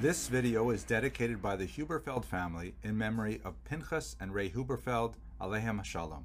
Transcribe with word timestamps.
This 0.00 0.28
video 0.28 0.70
is 0.70 0.84
dedicated 0.84 1.42
by 1.42 1.56
the 1.56 1.66
Huberfeld 1.66 2.24
family 2.24 2.76
in 2.84 2.96
memory 2.96 3.40
of 3.44 3.54
Pinchas 3.64 4.14
and 4.20 4.32
Ray 4.32 4.48
Huberfeld, 4.48 5.14
Alehem 5.40 5.84
Shalom. 5.84 6.24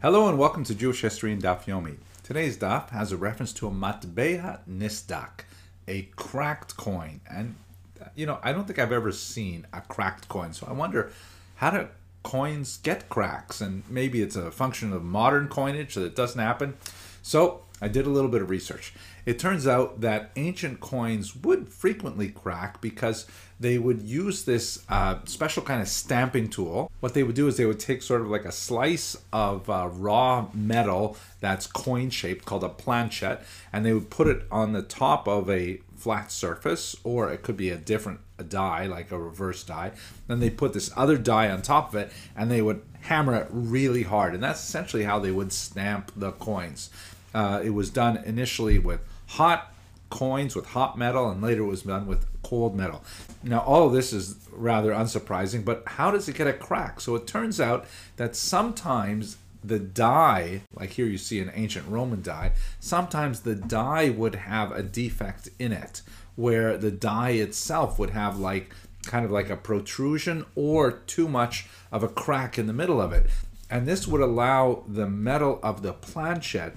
Hello 0.00 0.28
and 0.28 0.36
welcome 0.36 0.64
to 0.64 0.74
Jewish 0.74 1.02
History 1.02 1.30
in 1.30 1.40
Daf 1.40 1.66
Yomi. 1.66 1.98
Today's 2.24 2.58
Daf 2.58 2.90
has 2.90 3.12
a 3.12 3.16
reference 3.16 3.52
to 3.52 3.68
a 3.68 3.70
matbeha 3.70 4.58
nisdak, 4.68 5.44
a 5.86 6.02
cracked 6.16 6.76
coin. 6.76 7.20
And, 7.30 7.54
uh, 8.00 8.06
you 8.16 8.26
know, 8.26 8.40
I 8.42 8.52
don't 8.52 8.66
think 8.66 8.80
I've 8.80 8.90
ever 8.90 9.12
seen 9.12 9.68
a 9.72 9.82
cracked 9.82 10.28
coin. 10.28 10.52
So 10.52 10.66
I 10.68 10.72
wonder, 10.72 11.12
how 11.54 11.70
do 11.70 11.86
coins 12.22 12.78
get 12.82 13.08
cracks? 13.08 13.60
And 13.60 13.82
maybe 13.88 14.22
it's 14.22 14.36
a 14.36 14.50
function 14.50 14.92
of 14.92 15.02
modern 15.02 15.48
coinage 15.48 15.94
that 15.94 16.04
it 16.04 16.16
doesn't 16.16 16.40
happen. 16.40 16.74
So 17.22 17.62
I 17.82 17.88
did 17.88 18.06
a 18.06 18.10
little 18.10 18.30
bit 18.30 18.40
of 18.40 18.48
research. 18.48 18.94
It 19.26 19.40
turns 19.40 19.66
out 19.66 20.00
that 20.02 20.30
ancient 20.36 20.78
coins 20.78 21.34
would 21.34 21.68
frequently 21.68 22.28
crack 22.28 22.80
because 22.80 23.26
they 23.58 23.76
would 23.76 24.02
use 24.02 24.44
this 24.44 24.84
uh, 24.88 25.18
special 25.24 25.64
kind 25.64 25.82
of 25.82 25.88
stamping 25.88 26.48
tool. 26.48 26.90
What 27.00 27.14
they 27.14 27.24
would 27.24 27.34
do 27.34 27.48
is 27.48 27.56
they 27.56 27.66
would 27.66 27.80
take 27.80 28.02
sort 28.02 28.20
of 28.20 28.28
like 28.28 28.44
a 28.44 28.52
slice 28.52 29.16
of 29.32 29.68
uh, 29.68 29.88
raw 29.92 30.46
metal 30.54 31.16
that's 31.40 31.66
coin 31.66 32.10
shaped 32.10 32.44
called 32.44 32.62
a 32.62 32.68
planchet, 32.68 33.40
and 33.72 33.84
they 33.84 33.92
would 33.92 34.10
put 34.10 34.28
it 34.28 34.44
on 34.50 34.72
the 34.72 34.82
top 34.82 35.26
of 35.26 35.50
a 35.50 35.80
flat 35.96 36.30
surface, 36.30 36.96
or 37.04 37.32
it 37.32 37.42
could 37.42 37.56
be 37.56 37.70
a 37.70 37.76
different 37.76 38.20
a 38.38 38.44
die, 38.44 38.86
like 38.86 39.10
a 39.10 39.18
reverse 39.18 39.62
die. 39.64 39.92
Then 40.26 40.40
they 40.40 40.50
put 40.50 40.72
this 40.72 40.90
other 40.96 41.16
die 41.16 41.50
on 41.50 41.62
top 41.62 41.90
of 41.90 41.94
it, 41.96 42.12
and 42.36 42.50
they 42.50 42.62
would 42.62 42.82
hammer 43.02 43.34
it 43.34 43.48
really 43.50 44.02
hard, 44.02 44.34
and 44.34 44.42
that's 44.42 44.62
essentially 44.62 45.04
how 45.04 45.18
they 45.18 45.30
would 45.30 45.52
stamp 45.52 46.12
the 46.16 46.32
coins. 46.32 46.90
Uh, 47.34 47.60
it 47.62 47.70
was 47.70 47.90
done 47.90 48.18
initially 48.24 48.78
with 48.78 49.00
hot 49.28 49.72
coins 50.12 50.54
with 50.54 50.66
hot 50.66 50.98
metal, 50.98 51.30
and 51.30 51.42
later 51.42 51.62
it 51.62 51.66
was 51.66 51.82
done 51.82 52.06
with 52.06 52.26
cold 52.42 52.76
metal. 52.76 53.02
Now, 53.42 53.60
all 53.60 53.86
of 53.86 53.94
this 53.94 54.12
is 54.12 54.36
rather 54.52 54.92
unsurprising, 54.92 55.64
but 55.64 55.82
how 55.86 56.10
does 56.10 56.28
it 56.28 56.36
get 56.36 56.46
a 56.46 56.52
crack? 56.52 57.00
So 57.00 57.16
it 57.16 57.26
turns 57.26 57.60
out 57.60 57.86
that 58.16 58.36
sometimes 58.36 59.38
the 59.64 59.78
die, 59.78 60.62
like 60.74 60.90
here 60.90 61.06
you 61.06 61.16
see 61.16 61.40
an 61.40 61.50
ancient 61.54 61.88
Roman 61.88 62.20
die, 62.20 62.52
sometimes 62.78 63.40
the 63.40 63.54
die 63.54 64.10
would 64.10 64.34
have 64.34 64.70
a 64.70 64.82
defect 64.82 65.48
in 65.58 65.72
it, 65.72 66.02
where 66.36 66.76
the 66.76 66.90
die 66.90 67.30
itself 67.30 67.98
would 67.98 68.10
have 68.10 68.38
like 68.38 68.74
kind 69.06 69.24
of 69.24 69.30
like 69.30 69.48
a 69.50 69.56
protrusion 69.56 70.44
or 70.54 70.92
too 70.92 71.26
much 71.26 71.66
of 71.90 72.02
a 72.02 72.08
crack 72.08 72.58
in 72.58 72.66
the 72.66 72.72
middle 72.72 73.00
of 73.00 73.12
it. 73.12 73.30
And 73.70 73.88
this 73.88 74.06
would 74.06 74.20
allow 74.20 74.84
the 74.86 75.08
metal 75.08 75.58
of 75.62 75.80
the 75.80 75.94
planchet 75.94 76.74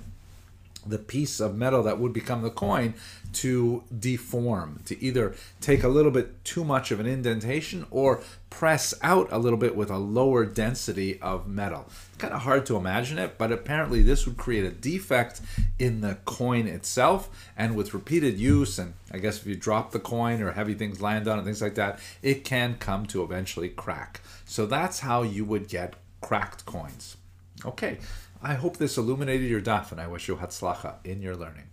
the 0.85 0.97
piece 0.97 1.39
of 1.39 1.55
metal 1.55 1.83
that 1.83 1.99
would 1.99 2.13
become 2.13 2.41
the 2.41 2.49
coin 2.49 2.93
to 3.33 3.83
deform, 3.97 4.81
to 4.85 5.01
either 5.03 5.35
take 5.59 5.83
a 5.83 5.87
little 5.87 6.11
bit 6.11 6.43
too 6.45 6.63
much 6.63 6.91
of 6.91 6.99
an 6.99 7.05
indentation 7.05 7.85
or 7.91 8.21
press 8.49 8.93
out 9.01 9.27
a 9.31 9.37
little 9.37 9.59
bit 9.59 9.75
with 9.75 9.89
a 9.89 9.97
lower 9.97 10.45
density 10.45 11.19
of 11.21 11.47
metal. 11.47 11.89
kind 12.17 12.33
of 12.33 12.43
hard 12.43 12.65
to 12.65 12.77
imagine 12.77 13.19
it, 13.19 13.37
but 13.37 13.51
apparently 13.51 14.01
this 14.01 14.25
would 14.25 14.37
create 14.37 14.63
a 14.63 14.71
defect 14.71 15.41
in 15.77 15.99
the 15.99 16.17
coin 16.23 16.65
itself. 16.67 17.51
And 17.57 17.75
with 17.75 17.93
repeated 17.93 18.37
use, 18.37 18.79
and 18.79 18.93
I 19.11 19.17
guess 19.17 19.39
if 19.39 19.45
you 19.45 19.55
drop 19.55 19.91
the 19.91 19.99
coin 19.99 20.41
or 20.41 20.53
heavy 20.53 20.73
things 20.73 21.01
land 21.01 21.27
on 21.27 21.39
it, 21.39 21.43
things 21.43 21.61
like 21.61 21.75
that, 21.75 21.99
it 22.21 22.45
can 22.45 22.75
come 22.75 23.05
to 23.07 23.23
eventually 23.23 23.69
crack. 23.69 24.21
So 24.45 24.65
that's 24.65 25.01
how 25.01 25.23
you 25.23 25.43
would 25.43 25.67
get 25.67 25.95
cracked 26.21 26.65
coins. 26.65 27.17
Okay, 27.63 27.99
I 28.41 28.55
hope 28.55 28.77
this 28.77 28.97
illuminated 28.97 29.49
your 29.49 29.61
daf, 29.61 29.91
and 29.91 30.01
I 30.01 30.07
wish 30.07 30.27
you 30.27 30.35
hatzlacha 30.35 30.95
in 31.03 31.21
your 31.21 31.35
learning. 31.35 31.67